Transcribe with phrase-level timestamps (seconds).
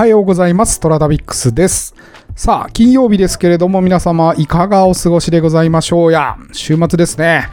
[0.00, 0.80] はようございます。
[0.80, 1.94] トラダビックスです。
[2.34, 6.38] さあ、金曜日ですけれども、皆様いかがお過ごしでございましょうや。
[6.52, 7.50] 週末ですね。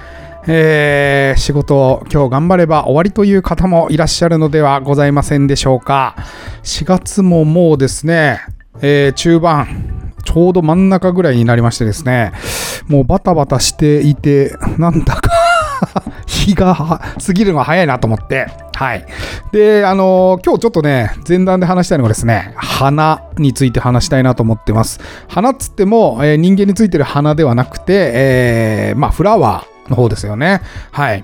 [0.47, 6.15] えー仕事を今日頑張れば終わりという方もいらっしゃるのではございませんでしょうか。
[6.64, 8.39] 4月ももうですね、
[8.79, 12.32] えー中盤、ちょうど真ん中ぐらいになりましてですね、
[12.88, 15.29] もうバタバタしていて、なんだか
[16.25, 18.47] 日が 過ぎるのが早いなと思って、
[18.78, 19.06] はい。
[19.52, 25.00] で、あのー今日ちょっとね、前段で話したいのがですね、花について話したいなと思ってます。
[25.28, 30.62] 花っつっても、えー人間についてる花ではなくて、えーまあ、フラワーの方ですよね。
[30.92, 31.24] はい。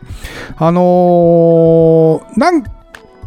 [0.58, 2.64] あのーなん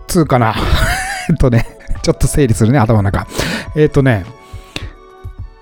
[0.08, 0.56] つうかな。
[1.30, 1.64] えっとね、
[2.02, 3.28] ちょっと整理するね、頭の中。
[3.76, 4.24] えっとね、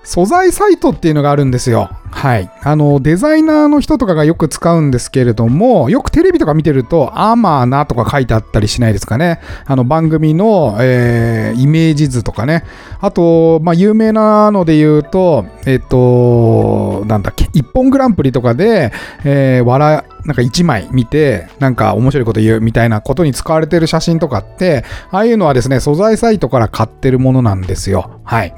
[0.04, 1.90] 素材サイトっていうのがあるんですよ。
[2.10, 2.50] はい。
[2.62, 9.40] あの、デザイナーの人とかがよく使うんですけれども、よくテレビとか見てると、アーマーナとか書いてあったりしないですかね。
[9.66, 12.64] あの、番組の、えーイメージ図とかね。
[13.00, 18.92] あと、まあ、有名なので言うと、えっ、と、なんだっけ、一本グランプリとかで、
[19.24, 28.20] えー笑、なんか一枚見て、なんか面白いこと言うみたいなことに使われてる写真とかって、ああいうのはですね、素材サイトから買ってるものなんですよ。
[28.24, 28.54] はい。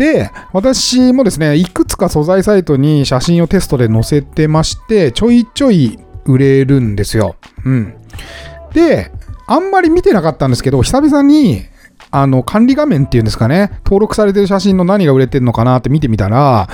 [0.00, 7.36] で、私もですね、いくつか素材サイトに写真をテストで載せてまして、ちょいちょい売れるんですよ。
[7.66, 7.94] うん。
[8.72, 9.12] で、
[9.46, 11.64] あんまり見てなかったんですけど、久々に、
[12.10, 16.66] あの、管理画面っていうんですかね、登録されてる写真の何が売れてるのかなって見てみたら、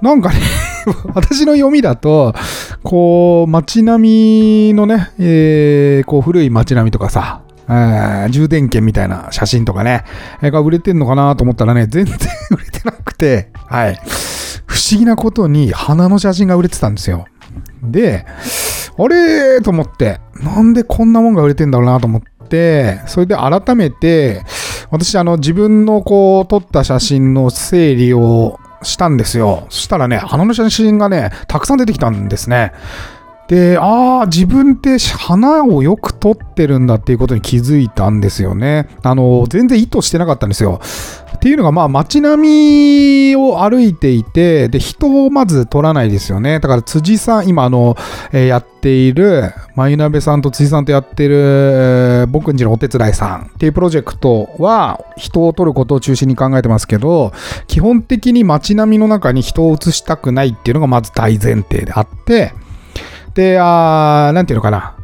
[0.00, 0.36] なんかね、
[1.12, 2.34] 私の読みだと、
[2.82, 10.04] こう、街並みのね、えーこう、古い街並みとかさ、えー充電券みたいな写真とかね、
[10.42, 12.16] えーが売れてんのかなと思ったらね、全然
[12.50, 14.00] 売れてなくて、はい。
[14.66, 17.26] 不思議なことに花の写真が売れてたんですよ。
[17.82, 18.26] で、
[18.98, 24.42] あれーと思って、なんでこんなもんが売れてんだろうなと思って、それで改めて、
[24.90, 29.66] 私、あの、自分のこう、撮った写真の整理をしたんですよ。
[29.68, 32.72] そしたらね、花の写真がね、たくさん出てきたんですね。
[33.48, 38.88] で、ああ、自分って花をよく撮ってるんだっていうことに気づいたんですよね。
[39.02, 40.80] あの、全然意図してなかったんですよ。
[41.36, 46.58] っていうのが、まあ、街並みを歩いていて、で、人をまず撮らないですよね。
[46.58, 47.96] だから、辻さん、今、あの、
[48.32, 57.32] えーやっている、マユナベさんと辻さんとやってる、えー僕んちのお手伝いさんっていうプロジェクトは、人を撮ることを中心に考えてますけど、
[57.68, 62.52] 基本的に街並みの中に人を映したくないっていうのがまず大前提であって、
[63.36, 64.95] で、あなんていうのかな。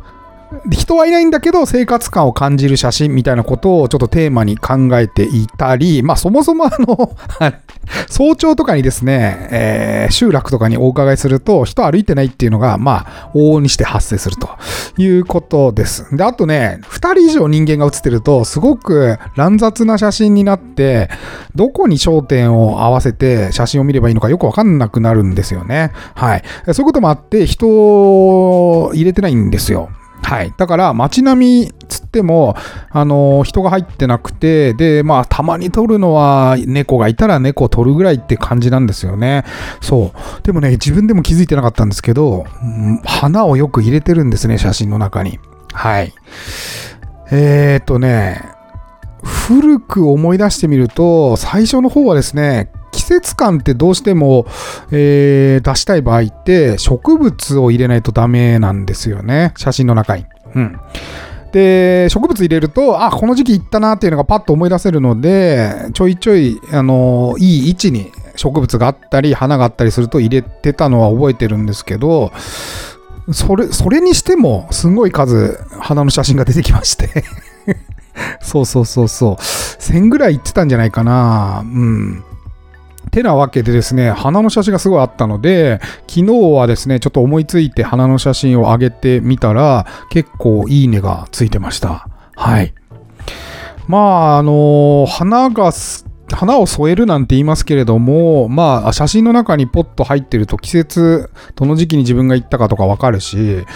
[0.68, 7.16] 人はいないんだけど生活感を感じる写真みたいなことをちょっとテーマに考えていたり、まあそもそもあの、
[8.08, 14.48] 早朝とかにですね、えー集落とかにお伺いすると人歩いてないっていうのが、まあ往々にして発生すると
[14.98, 16.16] いうことです。
[16.16, 21.10] で、あとね、2人以上人間が写ってるとすごく乱雑な写真になって、
[21.54, 25.92] どこに焦点を合わせて写真を見ればいいのかよくわかんなくなるんですよね。
[26.14, 26.42] はい。
[26.66, 29.90] そういうこともあって人を入れてないんですよ。
[30.22, 30.54] はい。
[30.56, 32.56] だから、街並みつっても、
[32.90, 39.44] あのー人が入ってなくて、で、まあ、たまに撮るのは、猫がいたら猫を撮るぐらいって感じなんですよね。
[39.80, 40.42] そう。
[40.42, 45.38] でもね、自分でも気づいてなかったんですけど、うん花をよく入れてるんですね、写真の中に。
[45.72, 46.12] はい。
[47.30, 48.42] えーっとね、
[49.22, 54.46] 古く思い出してみると、最初の方はですね、季節感ってどうしても、
[54.92, 59.52] えー出したい場合って植物を入れないとダメなんですよね。
[59.56, 60.26] 写真の中に。
[60.54, 60.78] うん。
[61.52, 72.32] で、植物入れると、あ、この時期行ったなっていうのがパッと思い出せるので、ちょいちょい、あの、いい位置に植物があったり、花があったりすると入れてたのは覚えてるんですけど、
[73.32, 77.24] それ、それにしても、すごい数、花の写真が出てきまして。
[78.40, 79.34] そうそうそうそう。
[79.34, 81.62] 1000ぐらい行ってたんじゃないかな。
[81.64, 82.24] うん。
[83.10, 92.08] てなわけでですね、花の写真がすごいあったので、昨日はですね、ちょっと思いついて花の写真を上げてみたら、結構いいねがついてました。
[92.36, 92.74] はい。
[93.88, 95.72] まあ、あの花が、
[96.32, 103.66] 花を添えるなんて言いますけれども、まあ、写真の中にポッと入ってると季節、どの時期に自分が行ったかとかわかるし、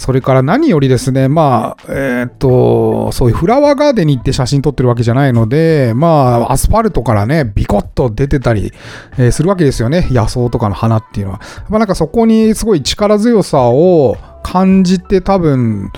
[0.00, 8.72] それから何よりですね、まあ、えーっと、そういうフラワーガーデンに行って写真撮ってるわけじゃないので、まあ、アスファルトからね、ビコッと出てたり、
[9.18, 10.08] えーするわけですよね。
[10.10, 11.40] 野草とかの花っていうのは。
[11.68, 15.92] まあ、なんかそこにすごい力強さを感じて多分、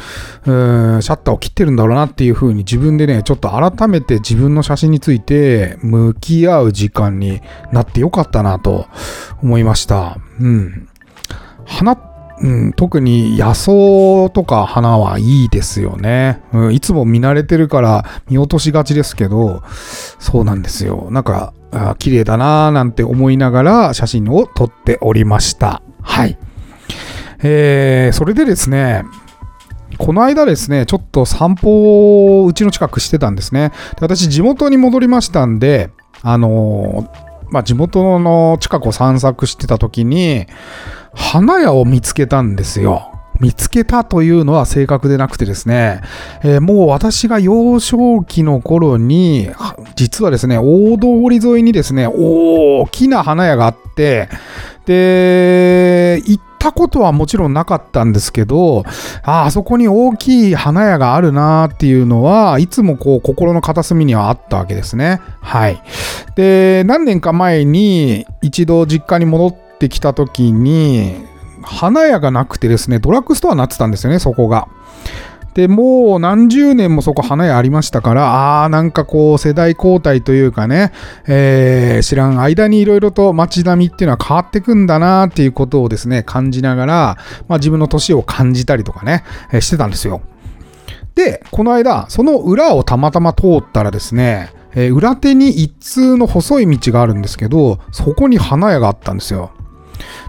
[0.47, 0.53] う
[0.97, 7.41] んシャッターを切ってるんだろうなっていう風に自分でね、ちょっと改めて自分の写真について向き合う時間に
[7.71, 8.89] なってよかったなと
[9.45, 10.19] 思いました。
[10.41, 10.89] うん。
[11.65, 12.12] 花、
[12.43, 16.75] うん、特に野草とか花はいいですよね、うん。
[16.75, 19.63] いつも見慣れてるから見落としがちですけど、
[20.19, 21.09] そうなんですよ。
[21.11, 21.55] なんか、
[21.99, 25.83] 綺麗だなーなんて思いながら写真を撮っておりました。
[26.03, 26.37] はい。
[27.45, 29.05] えー、それでですね、
[29.99, 33.71] この間ですね、ちょっと散歩をうちの近くしてたんですね。
[33.71, 35.91] で私、地元に戻りましたんで、
[36.23, 40.47] あのー、まあ、地元の近くを散策してた時に、
[41.15, 43.13] 花屋を見つけたんですよ。
[43.41, 46.01] 見つけたというのは正確でなくてですね、
[46.45, 49.51] えー、もう私が幼少期の頃に、
[49.97, 54.29] 実はですね、大通り沿いにですね、大きな花屋があって、
[54.87, 58.85] で、行ったことはもちろんなかったんですけど、
[59.25, 65.21] ああそこに大きい花屋があるなっていうのは、いつもこう心の片隅にはあったわけですね。
[65.41, 65.83] はい。
[66.37, 71.25] で、何年か前に一度実家に戻ってきた時に、
[71.63, 74.69] 花屋がなくてですね、ドラッグストアになってたんですよね、そこが。
[75.55, 80.93] で、もう何十年もそこ花屋ありましたから、ああ、なんかこう世代交代というかね、
[81.27, 87.17] えー、知らん間にいろいろと街並みっていうのは変わってくんだなっていうことをですね、感じながら、
[87.49, 90.23] まあ自分の年を感じたりとかね、えー、してたんですよ。
[91.15, 99.51] で、この間、その裏をたまたま通ったらですね、えー、裏手に一通の細い道があるんですけど、そこに花屋があったんですよ。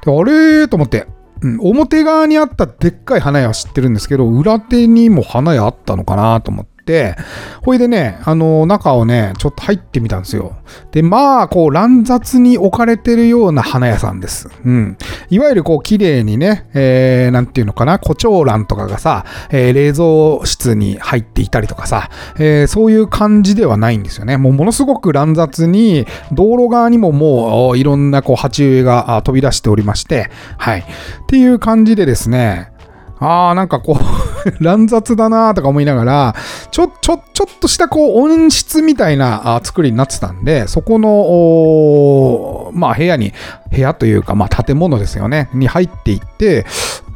[0.04, 1.08] であれと思って、
[1.42, 6.73] うん、表側にあったでっかい花屋は知ってるんですけど、裏手にも花屋あったのかなと思って、、
[7.62, 10.56] ほいでね、あの、中をね、ちょっと入ってみたんですよ。
[10.92, 14.50] で、まあ、こう、乱雑に置かれてるような花屋さんです。
[14.66, 14.98] うん。
[15.30, 24.38] いわゆるこう、綺麗にね、えー、なんていうのかな、胡蝶蘭とかがさ、えー、冷蔵室に入っていたりとかさ、えー、そういう感じではないんですよね。
[24.38, 30.80] もうものすごく乱雑に、道路側にももう、いろんなこう、鉢植えが飛び出しておりまして、はい。
[30.82, 30.86] っ
[31.28, 32.74] ていう感じでですね、
[33.20, 36.36] ああ、なんかこう 乱雑だなとか思いながら、
[36.72, 43.34] ちょ、ちょ、ちょっとしたこう温室みたいな作りになってたんで、そこの、まあ部屋に、
[43.72, 46.66] 部屋というか、まあ建物ですよね、に入っていって、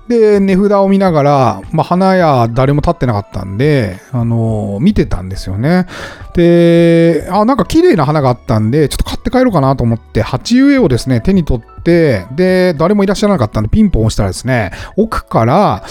[0.08, 5.86] で、値札を見ながら、まあ、花屋誰も立ってなかったんで、あのー、見てたんですよね。
[6.34, 15.84] で、あ、なんか綺麗な花があったんで、ちょっと買って帰ろうかなと思って、鉢植えをですね、手に取って、で、誰もいらっしゃらなかったんで、ピンポン押したらですね、奥から、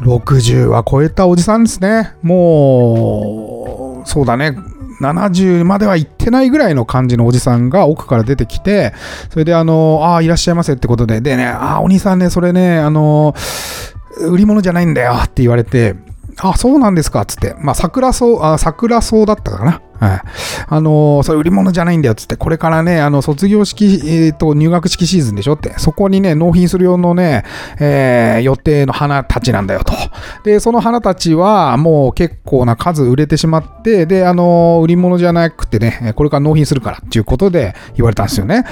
[0.00, 2.14] 60は超えたおじさんですね。
[2.22, 4.56] もう、そうだね。
[5.00, 8.94] 70までは行ってないぐらいの感じのおじさんが奥から出てきて、
[9.30, 13.34] それであの、ああ、いらっしゃいませってことで、でね、ああ、お兄さんね、それね、あの、
[14.30, 15.94] 売り物じゃないんだよって言われて、
[16.38, 17.54] あ、そうなんですかつって。
[17.58, 19.80] まあ、桜草、あ、桜草だったかな。
[19.98, 20.20] はい。
[20.68, 27.44] あのー、それ売り物じゃないんだよ、つって、これからね、あの、卒業式、えっ、ー、と、入学式シーズンでしょって、そこにね、納品する用のね、
[27.80, 29.94] えー、予定の花たちなんだよ、と。
[30.44, 38.64] で、その花たちは、もう結構な数売れてしまって、で、あのー、売り物じゃなくてね、これから納品するから、っていうことで言われたんですよね。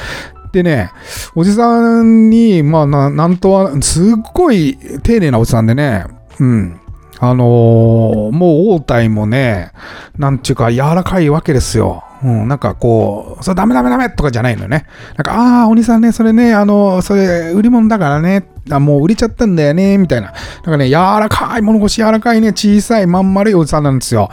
[0.52, 0.90] でね、
[1.34, 6.04] おじさんに、まあ、ななんとは、すっごい丁寧なおじさんでね、
[6.38, 6.80] うん。
[7.20, 9.70] あのー、もう応対もね、
[10.18, 12.04] なんちゅうか柔らかいわけですよ。
[12.22, 14.86] うん、なんかこう、それダメダメダメとかじゃないのよね。
[15.16, 20.28] なんか、ああ、お兄さんね、それね、あの、それ売り物だからね、あもう売れちゃったんだよね、みたいな。
[20.28, 24.30] なんかね、柔らかい、物腰柔らかいね、小さい、まん丸いおじさんなんですよ。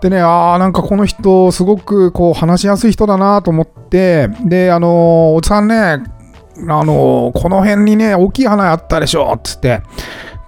[0.00, 6.02] でね、ああ、なんかこの人、すごくこう、話しやすい人だなと思って、で、あの、おじさんね、
[6.68, 9.82] あの、この辺にね、大きい花あったでしょ、つって。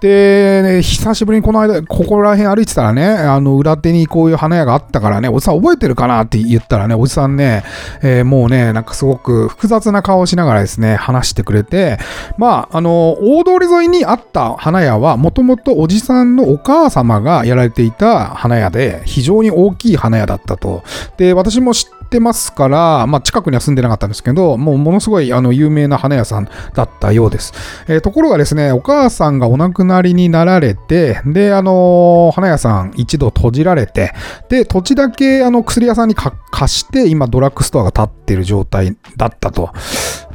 [0.03, 7.63] で、ね、久しぶりにこの間、ここら辺歩いてたらね、あの、裏手にこういう花屋があったからね、おじさん覚えてるかなって言ったらね、おじさんね、
[8.01, 11.99] えー、もうね、なんかすごく複雑な顔をしながらですね、話してくれて、
[12.37, 20.83] まあ、あの、大通り沿いにあった花屋は、もともとおじさんのお母様がやられていた花屋で、非常に大きい花屋だったと。
[21.15, 27.53] で、私も知っててますから、まあ、近くには住んでなかったんですけど、もうものすごいあの有名な花屋さんだったようです。
[27.87, 34.13] えー、ところがですね、お母さんがお亡くななりになられて、で、あのー、花屋さん一度閉じられて、
[34.49, 39.71] で、土地だけあの薬屋さんに貸して、今ドラッグストアが建ってる状態だったと。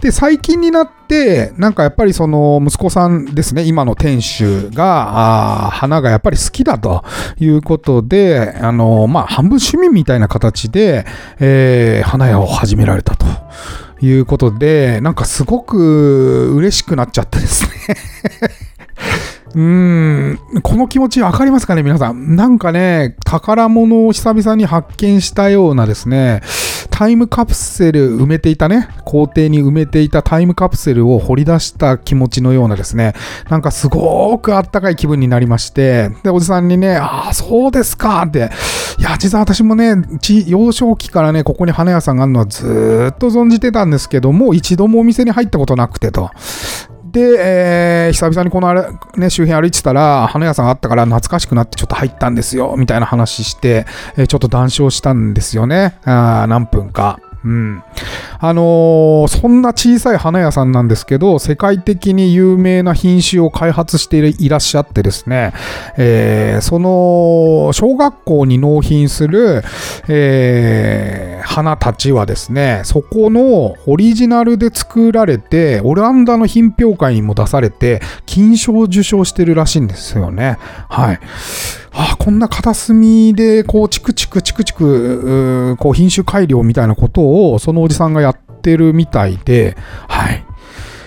[0.01, 7.05] で、最近になって、なんかやっぱりその息子さんですね、今の店主が、あ花がやっぱり好きだと
[7.39, 11.05] いうことで、あの、まあ、半分趣味みたいな形で、
[11.41, 13.27] えー、花屋を始められたと。
[14.01, 17.71] いうことで、なんかすごく嬉しくなっちゃってですね
[19.55, 22.37] うーん、この気持ちわかりますかね、皆さん。
[22.37, 26.43] なんかね、宝物を久々に発見したようなですね、
[26.99, 33.15] タイムカプセル埋めていたね、校庭に埋めていたタイムカプセルを掘り出した気持ちのようなですね、
[33.49, 38.51] なんかすごーくあったかい気分になりまして、で、おじさんにね、ああ、そうですかって、
[38.99, 39.95] いや、実は私もね、
[40.49, 46.33] 幼少期からね、ここに花屋さんがあるのはずっと存じてたんですけども、一度もお店に入ったことなくてと。
[47.11, 48.87] で、えー、久々にこのあれ、
[49.17, 53.87] ね、周辺歩いてたら、花屋さんがあったから懐かしくなってちょっと入ったんですよ、みたいな話して、
[54.17, 55.99] えー、ちょっと談笑したんですよね。
[56.05, 57.19] あ何分か。
[57.49, 57.83] うん。
[58.41, 65.55] あのー、そんな小さい花屋さんなんですけど、世界的に有名な品種を開発していらっしゃってですね、
[65.97, 69.63] えー、その、小学校に納品する、
[70.09, 80.59] えー、花たちはですね、そこのオリジナルで作られて、オランダの品評会にも出されて、金賞を受賞してるらしいんですよね。
[80.91, 81.21] はい。
[82.01, 89.77] あこんな片隅で、こう、チクチクチクチク、こう、品種改良みたいなことを、そのおじさんがやってるみたいで、
[90.07, 90.45] はい。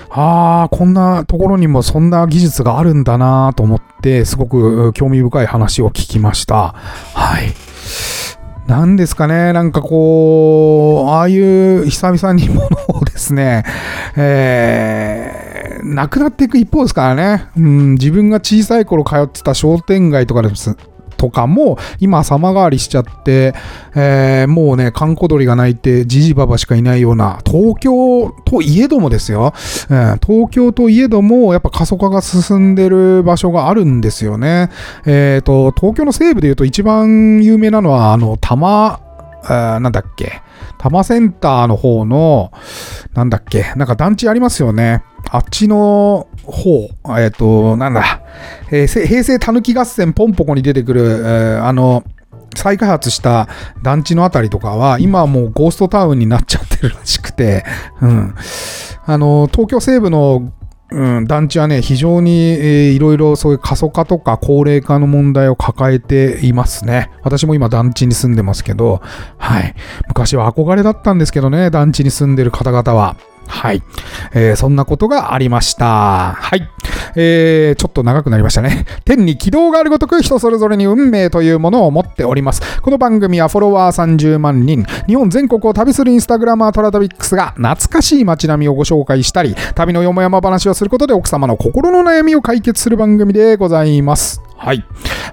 [0.09, 6.75] ああ、こんなところにもそんな技術があるんだなと思って、すごく興味深い話を聞きました。
[7.13, 7.53] はい。
[8.67, 13.63] なんですかね、なんかこう、ああいう久々にものをですね、
[14.17, 15.40] えー、
[15.83, 20.75] なくなっていく一方ですからね、うん、自分が小さい頃通ってた商店街とかです。
[21.21, 23.53] とかも今様変わりしちゃって、
[23.95, 29.53] えー、もうね、観光鳥が鳴いてじじばばしかいないような東京といえどもですよ、
[29.91, 34.71] えー、東京といえどもやっぱ過疎化が進んでる場所があるんですよね。
[35.05, 38.99] えっ、ー、と、東京の西部で言うと一番有名なのはあの、多摩、
[39.47, 40.41] なんだっけ、
[40.81, 42.51] 多摩センターの方の、
[43.13, 45.03] なんだっけ、なんか団地ありますよね。
[45.29, 48.23] あっちの方、えっ、ー、と、なんだ、
[48.71, 52.03] えー、平成たぬき合戦ポンポコに出てくる、えー、あの、
[52.55, 53.47] 再開発した
[53.83, 57.63] 団地のあたりとかは、今はもうゴーストタウンになっちゃってるらしくて、
[58.01, 58.33] うん。
[59.05, 60.51] あの、東京西部の
[60.91, 67.09] うん、団地はね、非常に、えー、いろいろそういう過疎化とか高齢化の問題を抱えていますね。
[67.23, 69.01] 私も今団地に住んでますけど、
[69.37, 69.73] はい。
[70.09, 73.15] 昔は憧れだったんですけどね、団地に住んでる方々は。
[73.51, 73.83] はい。
[74.33, 76.33] えー、そんなことがありました。
[76.33, 76.67] はい。
[77.15, 78.85] えー、ちょっと長くなりましたね。
[79.03, 82.61] 天に軌道があるごとく人それぞれに運命というものを持っております。
[82.81, 94.41] この番組はフォロワー30万人、日本全国を旅するインスタグラマートラタビックスが懐かしい街並みをご紹介したり、旅のよもやま話をすることで奥様の心の悩みを解決する番組でございます。
[94.61, 94.85] はい。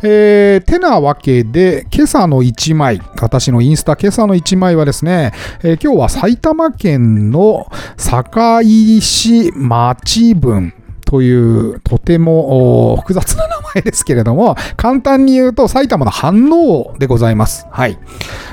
[0.03, 5.33] えー、てなわけで、今朝の1枚、私のインスタ今朝の1枚はですね、
[5.63, 10.73] えー、今日は埼玉県の坂井市町分
[11.05, 17.67] というとても複雑な名前ですけれども、簡単に言うと埼玉の飯能でございます。
[17.71, 17.99] はい。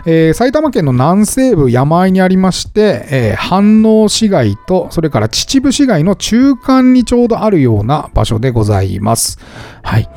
[0.05, 9.39] えー、埼玉県の南西部山あいにありまして、えー、飯能市街と、それから秩父市街の中間にちょうどあるような場所でございます。
[9.81, 10.09] はい。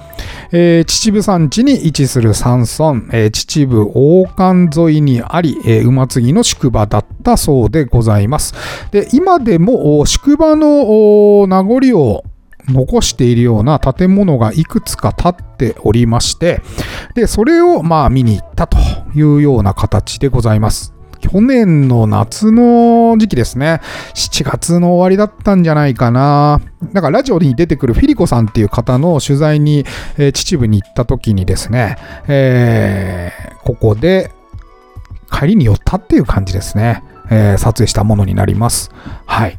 [0.50, 8.54] えー、秩父山地に位置する山村、えー、秩父王冠沿いにあり、えー、馬継ぎの宿場だったそうでございます。
[8.90, 12.24] で、今でも宿場の名残を
[12.68, 16.60] 残しているような建物がいくつか建っておりまして、
[17.14, 18.78] で、それをまあ見に行ったと
[19.14, 20.97] いうような形でございます。
[21.30, 23.82] 去年の夏の時期ですね。
[24.14, 26.62] 7月の終わりだったんじゃないかな。
[26.94, 29.84] なんかラジオに出てくるフィリコさんっていう方の取材に、
[30.16, 34.30] えー、秩父に行った時にですね、えー、ここで
[35.30, 37.04] 帰りに寄ったっていう感じですね。
[37.30, 38.90] えー、撮影したものになります。
[39.26, 39.58] はい。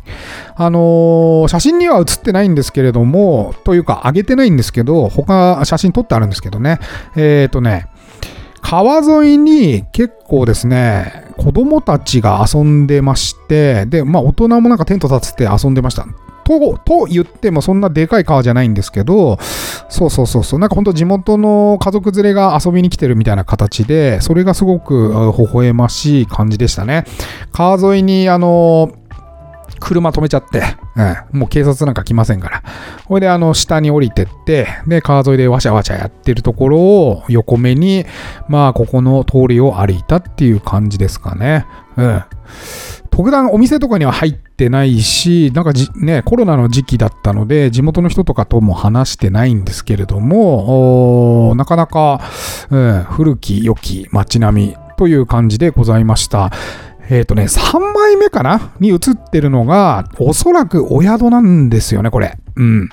[0.55, 6.79] あのー、写真には写ってないんですけれども、というか、上げてないんですけど、他写真撮ってあるんですけどね。
[7.15, 7.89] えっ、ー、とね、
[8.61, 16.05] 川沿いに結構ですね、子供たちが遊んでまして、で、まあ大人もなんかテント立てて遊んでました。
[16.43, 19.37] と、と言ってもそんなでかい川じゃないんですけど、
[19.87, 27.05] そうそうそうそう、なんかほんと地元の家族連れが遊びに来てるみたいな形で、それがすごく微笑ましい感じでしたね。
[27.51, 28.91] 川沿いにあの、
[29.79, 30.61] 車止めちゃって、
[31.31, 32.63] うん、もう警察なんか来ませんから。
[33.05, 38.05] ほいで、あの、下に降りてって、で、川沿いでわちゃわちゃやってるところを横目に、
[38.47, 41.65] まあ、ここの通りを歩いたっていう感じですかね。
[41.97, 42.23] うん。
[43.11, 52.21] 特段お店とかには入ってないし、なんかじ、ね、コロナの時期だったので、地元の人とかとも話してないんですけれども、なかなか、
[52.69, 56.51] うん、古き良き街並みという感じでございました。
[57.09, 58.71] えっ、ー、とね、3枚目かな？
[58.79, 58.99] に映っ
[59.31, 62.37] てるのが、おそらくお宿なんですよね、これ。
[62.55, 62.89] うん。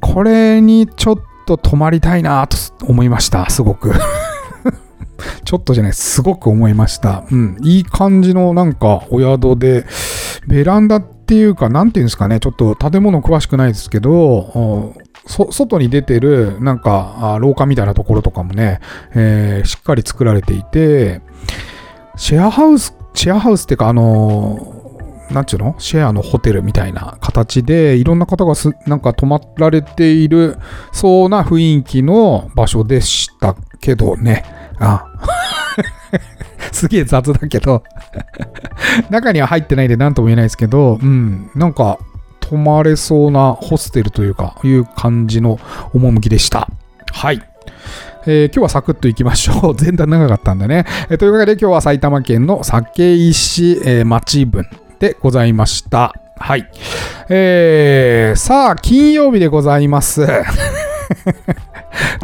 [0.00, 3.92] これにちょっと泊まりたいなと思いました、すごく。
[5.44, 7.24] ちょっとじゃない、すごく思いました。
[7.30, 7.56] うん。
[7.62, 9.84] いい感じのなんかお宿で、
[10.46, 14.94] ベランダっていうか、なんていうんですかね、ちょっと建物詳しくないですけど、
[15.26, 18.80] 外に出てるなんか廊下みたいなところとかもね、
[19.14, 21.20] えー、しっかり作られていて、
[22.20, 25.74] シェアハウス、シェアハウスっていうか、あのー、なんちゅうの？
[25.78, 30.58] シェアのホテルみたいな形で、いろんな方がすなんか泊まられている
[30.92, 34.44] そうな雰囲気の場所でしたけどね。
[34.78, 35.06] あ
[36.72, 37.84] すげえ雑だけど
[39.08, 41.98] 中には入ってないで何とも言えないですけど、うん、なんか
[42.40, 45.58] 泊まれそうなホステルというか、いう感じの
[45.94, 46.68] 趣でした。
[47.12, 47.49] はい。
[48.26, 49.76] えー、今日はサクッといきましょう。
[49.80, 50.84] 前段長かったんでね。
[51.08, 54.66] えー、というわけで今日は埼玉県の酒石、えー、町分
[54.98, 56.14] でございました。
[56.38, 56.68] はい。
[57.28, 60.26] えー、さあ、金曜日でございます。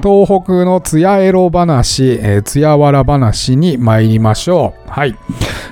[0.02, 4.90] 東北のつやエロ話、えー、つやわら話に参りましょう。
[4.90, 5.16] はい。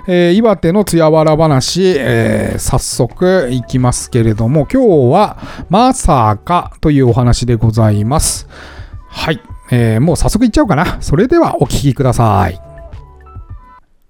[0.07, 5.39] えー、岩手のつやわら話、えー、早速いきますけれども、今日は
[5.69, 8.49] まさかというお話でございます。
[9.09, 9.41] はい。
[9.71, 11.01] えー、もう早速いっちゃおうかな。
[11.01, 12.61] それではお聞きください。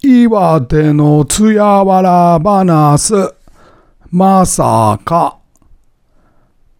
[0.02, 3.14] 岩手のつやわら話、
[4.10, 5.38] まさか。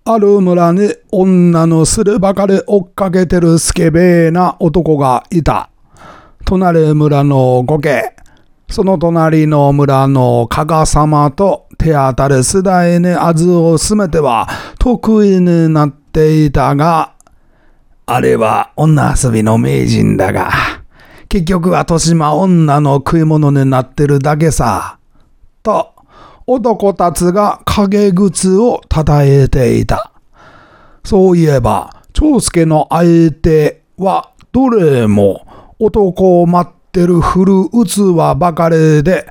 [0.04, 5.70] ある村に女のするばかり追っかけてるスケベーな男がいた。
[6.44, 8.14] 隣村のゴケ、
[8.68, 14.46] その隣の村の加賀様と手当たる世代にあずを進めては
[14.78, 17.13] 得意になっていたが、
[18.06, 20.50] あれは女遊びの名人だが、
[21.30, 24.98] 結局は豊島女の食い物になってるだけさ。
[25.62, 25.94] と、
[26.46, 30.12] 男たちが陰口を叩えていた。
[31.02, 35.46] そういえば、長介の相手はどれも
[35.78, 39.26] 男を待ってる古器ばかりで、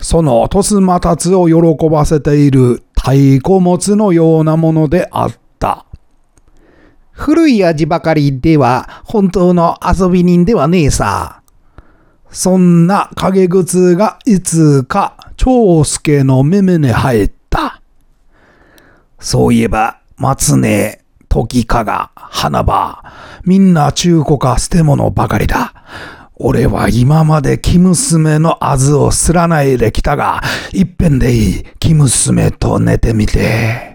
[0.00, 5.86] そのトスマたちを喜ばせている太鼓持ちのようなものであった。
[7.22, 11.42] 古い味ばかりでは本当の遊び人ではねえさ。
[12.32, 17.80] そんな陰口がいつか長介の耳に入った。
[19.20, 23.04] そういえば、松根、時かが、花場、
[23.44, 25.74] みんな中古か捨て物ばかりだ。
[26.34, 33.91] 俺は今まで生娘のあずをすらないできたが、いっぺんでいい、生娘と寝てみて。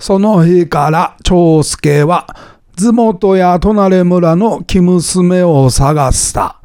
[0.00, 2.26] その日から長介は、
[2.74, 6.56] 地元や隣村の生娘を探した。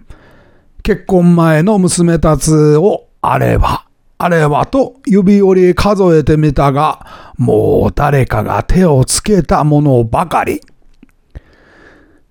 [0.81, 3.85] 結婚前の娘たちをあれば、
[4.17, 10.61] あればと指折り数えてみたが、もう誰かが手をつけたものばかり。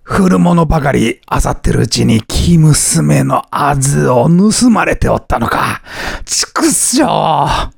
[0.02, 5.82] 振るものばかり漁ってるうちに生娘のあずを盗まれておったのか。
[6.24, 7.73] 畜生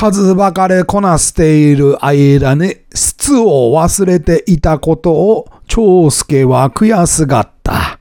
[0.00, 7.98] 数ばかりこなしている間に質を忘れていたことを長介は悔しがった。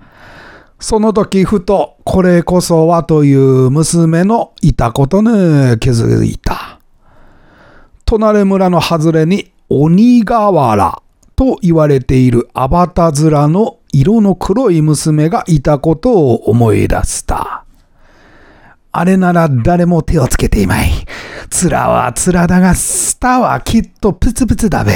[0.80, 6.80] その時ふとこれこそはという娘のいたことに気づいた。
[8.06, 11.02] 隣村の外れに鬼瓦
[11.36, 17.66] と言われているアバタ面の色の黒い娘がいたことを思い出した。
[19.00, 20.90] あれなら誰も手をつけていまい。
[21.52, 24.92] 面は面だが、スタはきっとプツプツだべ。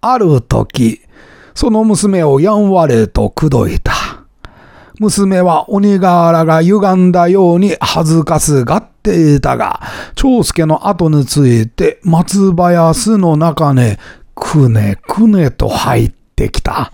[0.00, 1.00] ある時、
[1.52, 3.92] その娘をやんわりと口説いた。
[5.00, 9.80] 娘は鬼瓦が歪んだように恥ずかすがっていたが、
[10.14, 13.96] 長介の後について松林の中に
[14.36, 16.92] くねくねと入ってきた。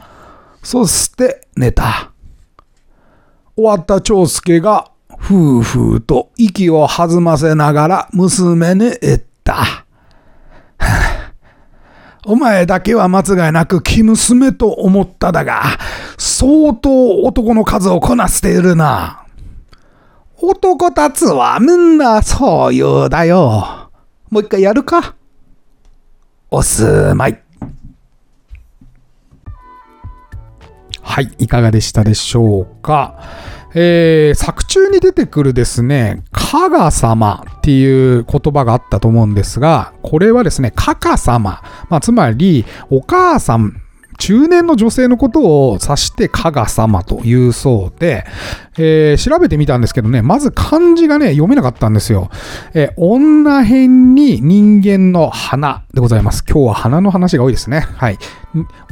[0.63, 2.13] そして寝た。
[3.55, 4.92] 終わった長介が
[5.23, 9.87] ふうふうと息を弾ませながら娘に言った。
[12.27, 15.63] お前だけは間違いなく生娘と思っただが、
[16.19, 19.21] 相当男の数をこなしているな。
[20.39, 23.91] 男たちはみんなそういうだよ。
[24.29, 25.15] もう一回やるか？
[26.51, 27.41] おすまい。
[31.01, 33.21] はい、いかがでしたでしょうか？
[33.75, 43.81] えー、作中に出てくるですね、加賀様っていう言葉があったと思うんですが、これはですね、加賀様、まあ、つまり、お母さん、
[44.23, 48.25] 中年の女性のことを指して加賀様というそうで、
[48.79, 52.31] えー、調べてみたんですけどね、まず漢字がね、読めなかったんですよ。
[52.73, 56.45] えー、女編に人間の花でございます。
[56.49, 57.81] 今日は花の話が多いですね。
[57.81, 58.19] はい。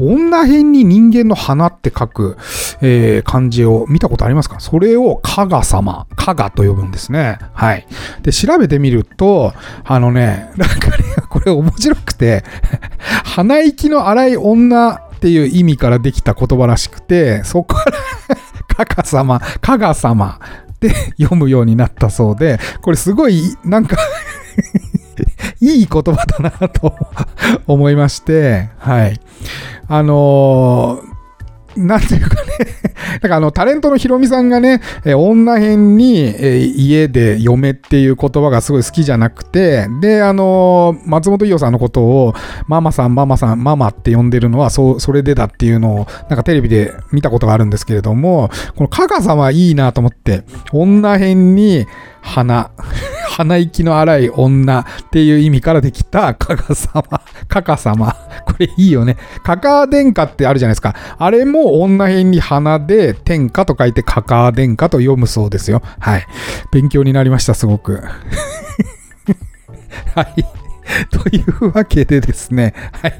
[0.00, 2.36] 女編に人間の花って書く、
[2.80, 4.58] えー、漢字を見たことありますか？
[4.58, 7.38] それを加賀様、加賀と呼ぶんですね。
[7.52, 7.86] はい。
[8.22, 9.52] で、調べてみると、
[9.84, 12.42] あのね、なんかね、これ面白くて、
[13.24, 17.98] 鼻息の荒い女っていう意味からできた言葉らしくて、そこから
[18.86, 20.40] 加賀様、加賀様
[20.72, 23.98] って読むようになったそうで、これすごい、なんか
[25.60, 26.94] いい言葉だなと
[27.66, 29.20] 思いまして、はい。
[29.88, 31.10] あのー
[31.86, 32.50] なんていうかね。
[33.20, 42.34] だからあの、タレントのヒロミさんがね、え女編に、え家で嫁っていう言葉がすごい好きじゃなくて、で、あの松本伊代さんのことを、
[42.66, 51.86] ママさん、ママさん、ママって呼んでるのは、そう、それでだっていうのを、なんかテレビで見たことがあるんですけれども、この加賀様いいなと思って、女編に、
[52.22, 52.70] 花、
[53.40, 58.16] 鼻息の荒い女っていう意味からできた加賀様、加賀様。
[58.46, 59.16] これいいよね。
[59.42, 60.94] 加賀殿下ってあるじゃないですか。
[61.18, 65.82] あれも女編に花で天下と書いて加賀殿下と読むそうですよ。
[65.98, 66.26] はい。
[66.70, 68.02] 勉強になりました、すごく。
[70.14, 70.44] はい。
[71.10, 73.18] というわけでですね、はい。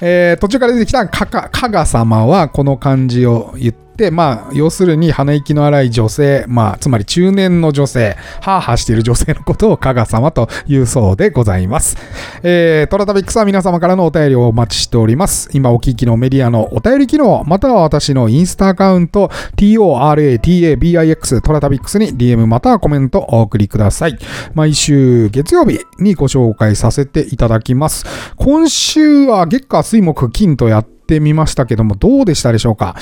[0.00, 11.96] えー、途中から出てきた加賀様はこの漢字を言って、まあ、要するに鼻息の荒い女性、まあ、つまり中年の女性、ハーハーしている女性のことを加賀様というそうでございます。
[12.42, 15.48] えー、トラタビックスは皆様からのお便りをお待ちしております。
[15.52, 24.18] 今お聞きのメディアのお便り機能、または私のインスタアカウント、TORATABIX トラタビックスに DM またはコメントお送りください。
[24.54, 28.04] 毎週月曜日にご紹介させていただきます。
[28.36, 32.96] 今週は月下水木金とやってみましたけども、どうでしたでしょうか？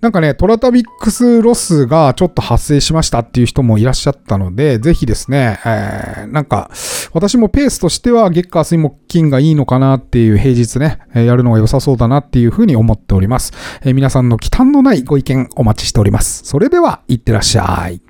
[0.00, 6.70] なんかね、トラタビックスロスがちょっと発生しましたっていう人もいらっしゃったので、ぜひですね、えー、なんか、
[7.12, 13.52] 私もペースとしては月火水木金がいいのかなっていう平日ね、えー、やるのが良さそうだなっていうふうに思っております。
[13.82, 16.44] えー、皆さんの忌憚のないご意見お待ちしております。
[16.44, 18.07] それでは、いってらっしゃい。